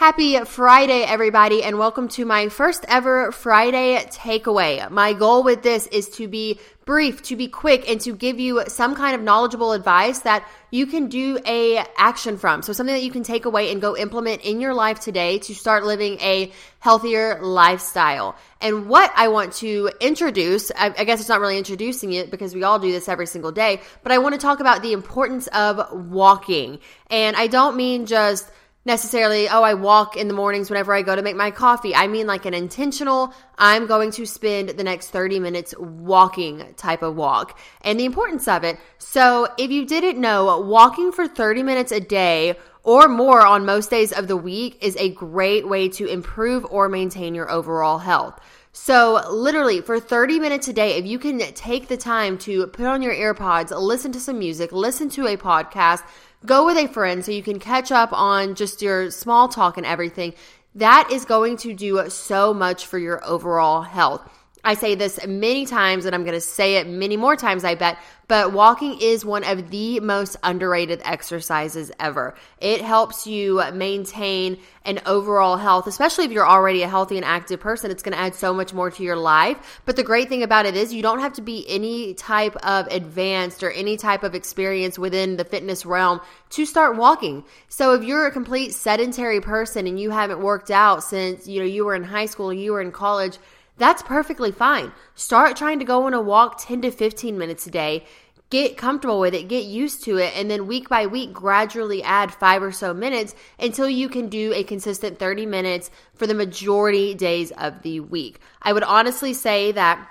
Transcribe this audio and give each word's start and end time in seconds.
Happy 0.00 0.42
Friday, 0.46 1.02
everybody, 1.02 1.62
and 1.62 1.78
welcome 1.78 2.08
to 2.08 2.24
my 2.24 2.48
first 2.48 2.86
ever 2.88 3.30
Friday 3.32 4.02
takeaway. 4.06 4.90
My 4.90 5.12
goal 5.12 5.42
with 5.42 5.62
this 5.62 5.86
is 5.88 6.08
to 6.16 6.26
be 6.26 6.58
brief, 6.86 7.22
to 7.24 7.36
be 7.36 7.48
quick, 7.48 7.86
and 7.86 8.00
to 8.00 8.16
give 8.16 8.40
you 8.40 8.62
some 8.66 8.94
kind 8.94 9.14
of 9.14 9.20
knowledgeable 9.20 9.72
advice 9.72 10.20
that 10.20 10.48
you 10.70 10.86
can 10.86 11.08
do 11.08 11.38
a 11.44 11.84
action 11.98 12.38
from. 12.38 12.62
So 12.62 12.72
something 12.72 12.94
that 12.94 13.02
you 13.02 13.10
can 13.10 13.22
take 13.22 13.44
away 13.44 13.70
and 13.70 13.78
go 13.78 13.94
implement 13.94 14.40
in 14.40 14.58
your 14.58 14.72
life 14.72 15.00
today 15.00 15.38
to 15.40 15.54
start 15.54 15.84
living 15.84 16.18
a 16.20 16.50
healthier 16.78 17.38
lifestyle. 17.42 18.36
And 18.62 18.88
what 18.88 19.12
I 19.14 19.28
want 19.28 19.52
to 19.56 19.90
introduce, 20.00 20.72
I, 20.78 21.04
guess 21.04 21.20
it's 21.20 21.28
not 21.28 21.40
really 21.40 21.58
introducing 21.58 22.14
it 22.14 22.30
because 22.30 22.54
we 22.54 22.62
all 22.62 22.78
do 22.78 22.90
this 22.90 23.06
every 23.06 23.26
single 23.26 23.52
day, 23.52 23.82
but 24.02 24.12
I 24.12 24.16
want 24.18 24.34
to 24.34 24.40
talk 24.40 24.60
about 24.60 24.80
the 24.80 24.94
importance 24.94 25.46
of 25.48 26.08
walking. 26.10 26.78
And 27.10 27.36
I 27.36 27.48
don't 27.48 27.76
mean 27.76 28.06
just 28.06 28.50
necessarily, 28.84 29.48
oh, 29.48 29.62
I 29.62 29.74
walk 29.74 30.16
in 30.16 30.28
the 30.28 30.34
mornings 30.34 30.70
whenever 30.70 30.94
I 30.94 31.02
go 31.02 31.14
to 31.14 31.22
make 31.22 31.36
my 31.36 31.50
coffee. 31.50 31.94
I 31.94 32.06
mean 32.06 32.26
like 32.26 32.46
an 32.46 32.54
intentional, 32.54 33.34
I'm 33.58 33.86
going 33.86 34.10
to 34.12 34.26
spend 34.26 34.70
the 34.70 34.84
next 34.84 35.08
30 35.08 35.38
minutes 35.38 35.74
walking 35.78 36.74
type 36.76 37.02
of 37.02 37.16
walk 37.16 37.58
and 37.82 38.00
the 38.00 38.04
importance 38.04 38.48
of 38.48 38.64
it. 38.64 38.78
So 38.98 39.48
if 39.58 39.70
you 39.70 39.84
didn't 39.84 40.20
know, 40.20 40.60
walking 40.60 41.12
for 41.12 41.28
30 41.28 41.62
minutes 41.62 41.92
a 41.92 42.00
day 42.00 42.56
or 42.82 43.08
more 43.08 43.44
on 43.44 43.66
most 43.66 43.90
days 43.90 44.12
of 44.12 44.28
the 44.28 44.36
week 44.36 44.78
is 44.80 44.96
a 44.96 45.10
great 45.10 45.68
way 45.68 45.88
to 45.90 46.06
improve 46.06 46.64
or 46.70 46.88
maintain 46.88 47.34
your 47.34 47.50
overall 47.50 47.98
health. 47.98 48.40
So, 48.72 49.20
literally, 49.28 49.80
for 49.80 49.98
30 49.98 50.38
minutes 50.38 50.68
a 50.68 50.72
day, 50.72 50.96
if 50.96 51.04
you 51.04 51.18
can 51.18 51.38
take 51.54 51.88
the 51.88 51.96
time 51.96 52.38
to 52.38 52.68
put 52.68 52.86
on 52.86 53.02
your 53.02 53.14
earpods, 53.14 53.76
listen 53.76 54.12
to 54.12 54.20
some 54.20 54.38
music, 54.38 54.70
listen 54.70 55.08
to 55.10 55.26
a 55.26 55.36
podcast, 55.36 56.04
go 56.46 56.64
with 56.64 56.76
a 56.76 56.86
friend 56.86 57.24
so 57.24 57.32
you 57.32 57.42
can 57.42 57.58
catch 57.58 57.90
up 57.90 58.12
on 58.12 58.54
just 58.54 58.80
your 58.80 59.10
small 59.10 59.48
talk 59.48 59.76
and 59.76 59.84
everything, 59.84 60.34
that 60.76 61.08
is 61.10 61.24
going 61.24 61.56
to 61.58 61.74
do 61.74 62.08
so 62.08 62.54
much 62.54 62.86
for 62.86 62.98
your 62.98 63.24
overall 63.26 63.82
health. 63.82 64.22
I 64.62 64.74
say 64.74 64.94
this 64.94 65.18
many 65.26 65.64
times 65.64 66.04
and 66.04 66.14
I'm 66.14 66.22
going 66.24 66.34
to 66.34 66.40
say 66.40 66.76
it 66.76 66.86
many 66.86 67.16
more 67.16 67.34
times, 67.34 67.64
I 67.64 67.74
bet, 67.74 67.98
but 68.28 68.52
walking 68.52 68.98
is 69.00 69.24
one 69.24 69.42
of 69.42 69.70
the 69.70 70.00
most 70.00 70.36
underrated 70.42 71.00
exercises 71.04 71.90
ever. 71.98 72.34
It 72.60 72.80
helps 72.80 73.26
you 73.26 73.62
maintain 73.72 74.58
an 74.84 75.00
overall 75.06 75.56
health, 75.56 75.86
especially 75.86 76.26
if 76.26 76.30
you're 76.30 76.46
already 76.46 76.82
a 76.82 76.88
healthy 76.88 77.16
and 77.16 77.24
active 77.24 77.58
person. 77.58 77.90
It's 77.90 78.02
going 78.02 78.12
to 78.12 78.20
add 78.20 78.34
so 78.34 78.54
much 78.54 78.72
more 78.72 78.90
to 78.90 79.02
your 79.02 79.16
life. 79.16 79.80
But 79.84 79.96
the 79.96 80.04
great 80.04 80.28
thing 80.28 80.42
about 80.42 80.66
it 80.66 80.76
is 80.76 80.92
you 80.92 81.02
don't 81.02 81.20
have 81.20 81.32
to 81.34 81.42
be 81.42 81.64
any 81.68 82.14
type 82.14 82.54
of 82.56 82.86
advanced 82.88 83.62
or 83.62 83.70
any 83.70 83.96
type 83.96 84.22
of 84.22 84.34
experience 84.34 84.98
within 84.98 85.36
the 85.36 85.44
fitness 85.44 85.84
realm 85.84 86.20
to 86.50 86.66
start 86.66 86.96
walking. 86.96 87.44
So 87.68 87.94
if 87.94 88.04
you're 88.04 88.26
a 88.26 88.30
complete 88.30 88.74
sedentary 88.74 89.40
person 89.40 89.86
and 89.86 89.98
you 89.98 90.10
haven't 90.10 90.40
worked 90.40 90.70
out 90.70 91.02
since, 91.02 91.48
you 91.48 91.60
know, 91.60 91.66
you 91.66 91.84
were 91.84 91.94
in 91.94 92.04
high 92.04 92.26
school, 92.26 92.52
you 92.52 92.72
were 92.72 92.80
in 92.80 92.92
college, 92.92 93.38
that's 93.80 94.02
perfectly 94.02 94.52
fine. 94.52 94.92
Start 95.14 95.56
trying 95.56 95.78
to 95.78 95.86
go 95.86 96.04
on 96.04 96.12
a 96.12 96.20
walk 96.20 96.62
10 96.62 96.82
to 96.82 96.90
15 96.90 97.38
minutes 97.38 97.66
a 97.66 97.70
day. 97.70 98.04
Get 98.50 98.76
comfortable 98.76 99.20
with 99.20 99.32
it, 99.32 99.48
get 99.48 99.64
used 99.64 100.04
to 100.04 100.18
it, 100.18 100.36
and 100.36 100.50
then 100.50 100.66
week 100.66 100.88
by 100.88 101.06
week, 101.06 101.32
gradually 101.32 102.02
add 102.02 102.34
five 102.34 102.62
or 102.62 102.72
so 102.72 102.92
minutes 102.92 103.34
until 103.58 103.88
you 103.88 104.08
can 104.08 104.28
do 104.28 104.52
a 104.52 104.64
consistent 104.64 105.18
30 105.18 105.46
minutes 105.46 105.90
for 106.14 106.26
the 106.26 106.34
majority 106.34 107.14
days 107.14 107.52
of 107.52 107.80
the 107.82 108.00
week. 108.00 108.40
I 108.60 108.72
would 108.72 108.82
honestly 108.82 109.32
say 109.32 109.72
that 109.72 110.06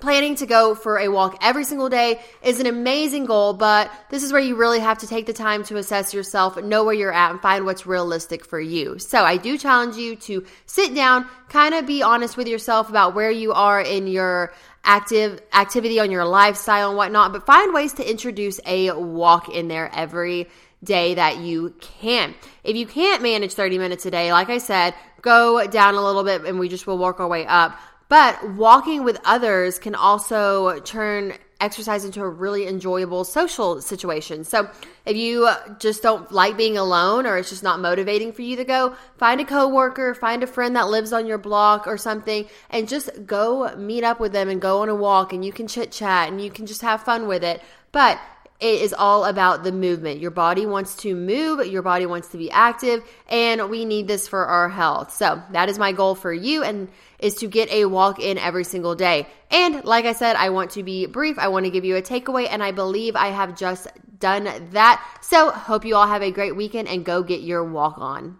Planning 0.00 0.34
to 0.36 0.46
go 0.46 0.74
for 0.74 0.98
a 0.98 1.08
walk 1.08 1.38
every 1.40 1.64
single 1.64 1.88
day 1.88 2.20
is 2.42 2.60
an 2.60 2.66
amazing 2.66 3.24
goal, 3.24 3.54
but 3.54 3.90
this 4.10 4.22
is 4.22 4.30
where 4.30 4.42
you 4.42 4.54
really 4.54 4.78
have 4.78 4.98
to 4.98 5.06
take 5.06 5.24
the 5.24 5.32
time 5.32 5.62
to 5.64 5.78
assess 5.78 6.12
yourself, 6.12 6.62
know 6.62 6.84
where 6.84 6.92
you're 6.92 7.12
at, 7.12 7.30
and 7.30 7.40
find 7.40 7.64
what's 7.64 7.86
realistic 7.86 8.44
for 8.44 8.60
you. 8.60 8.98
So 8.98 9.24
I 9.24 9.38
do 9.38 9.56
challenge 9.56 9.96
you 9.96 10.16
to 10.16 10.44
sit 10.66 10.94
down, 10.94 11.26
kind 11.48 11.74
of 11.74 11.86
be 11.86 12.02
honest 12.02 12.36
with 12.36 12.46
yourself 12.46 12.90
about 12.90 13.14
where 13.14 13.30
you 13.30 13.54
are 13.54 13.80
in 13.80 14.06
your 14.06 14.52
active 14.84 15.40
activity 15.54 15.98
on 15.98 16.10
your 16.10 16.26
lifestyle 16.26 16.90
and 16.90 16.98
whatnot, 16.98 17.32
but 17.32 17.46
find 17.46 17.72
ways 17.72 17.94
to 17.94 18.08
introduce 18.08 18.60
a 18.66 18.92
walk 18.92 19.48
in 19.48 19.68
there 19.68 19.90
every 19.94 20.46
day 20.84 21.14
that 21.14 21.38
you 21.38 21.74
can. 21.80 22.34
If 22.64 22.76
you 22.76 22.86
can't 22.86 23.22
manage 23.22 23.54
30 23.54 23.78
minutes 23.78 24.04
a 24.04 24.10
day, 24.10 24.30
like 24.30 24.50
I 24.50 24.58
said, 24.58 24.94
go 25.22 25.66
down 25.66 25.94
a 25.94 26.04
little 26.04 26.22
bit 26.22 26.44
and 26.44 26.58
we 26.58 26.68
just 26.68 26.86
will 26.86 26.98
work 26.98 27.18
our 27.18 27.26
way 27.26 27.46
up. 27.46 27.78
But 28.08 28.54
walking 28.54 29.04
with 29.04 29.18
others 29.24 29.78
can 29.78 29.94
also 29.94 30.78
turn 30.80 31.34
exercise 31.60 32.04
into 32.04 32.22
a 32.22 32.28
really 32.28 32.66
enjoyable 32.66 33.24
social 33.24 33.80
situation. 33.80 34.44
So 34.44 34.68
if 35.06 35.16
you 35.16 35.48
just 35.78 36.02
don't 36.02 36.30
like 36.30 36.56
being 36.56 36.76
alone 36.76 37.26
or 37.26 37.38
it's 37.38 37.48
just 37.48 37.62
not 37.62 37.80
motivating 37.80 38.32
for 38.32 38.42
you 38.42 38.56
to 38.56 38.64
go, 38.64 38.94
find 39.16 39.40
a 39.40 39.44
coworker, 39.44 40.14
find 40.14 40.42
a 40.42 40.46
friend 40.46 40.76
that 40.76 40.88
lives 40.88 41.12
on 41.12 41.26
your 41.26 41.38
block 41.38 41.86
or 41.86 41.96
something 41.96 42.46
and 42.70 42.88
just 42.88 43.10
go 43.24 43.74
meet 43.76 44.04
up 44.04 44.20
with 44.20 44.32
them 44.32 44.50
and 44.50 44.60
go 44.60 44.82
on 44.82 44.88
a 44.88 44.94
walk 44.94 45.32
and 45.32 45.44
you 45.44 45.52
can 45.52 45.66
chit 45.66 45.90
chat 45.90 46.28
and 46.28 46.42
you 46.42 46.50
can 46.50 46.66
just 46.66 46.82
have 46.82 47.02
fun 47.02 47.26
with 47.26 47.42
it. 47.42 47.62
But 47.90 48.20
it 48.58 48.80
is 48.80 48.94
all 48.94 49.24
about 49.24 49.64
the 49.64 49.72
movement. 49.72 50.20
Your 50.20 50.30
body 50.30 50.64
wants 50.64 50.96
to 50.96 51.14
move, 51.14 51.66
your 51.66 51.82
body 51.82 52.06
wants 52.06 52.28
to 52.28 52.38
be 52.38 52.50
active, 52.50 53.04
and 53.28 53.68
we 53.68 53.84
need 53.84 54.08
this 54.08 54.26
for 54.26 54.46
our 54.46 54.68
health. 54.68 55.14
So, 55.14 55.42
that 55.52 55.68
is 55.68 55.78
my 55.78 55.92
goal 55.92 56.14
for 56.14 56.32
you 56.32 56.62
and 56.62 56.88
is 57.18 57.34
to 57.36 57.48
get 57.48 57.70
a 57.70 57.84
walk 57.84 58.18
in 58.18 58.38
every 58.38 58.64
single 58.64 58.94
day. 58.94 59.26
And 59.50 59.84
like 59.84 60.04
I 60.06 60.12
said, 60.12 60.36
I 60.36 60.50
want 60.50 60.70
to 60.72 60.82
be 60.82 61.06
brief. 61.06 61.38
I 61.38 61.48
want 61.48 61.64
to 61.64 61.70
give 61.70 61.84
you 61.84 61.96
a 61.96 62.02
takeaway 62.02 62.46
and 62.50 62.62
I 62.62 62.72
believe 62.72 63.14
I 63.16 63.28
have 63.28 63.56
just 63.56 63.88
done 64.18 64.48
that. 64.72 65.04
So, 65.20 65.50
hope 65.50 65.84
you 65.84 65.96
all 65.96 66.06
have 66.06 66.22
a 66.22 66.30
great 66.30 66.56
weekend 66.56 66.88
and 66.88 67.04
go 67.04 67.22
get 67.22 67.40
your 67.40 67.62
walk 67.64 67.98
on. 67.98 68.38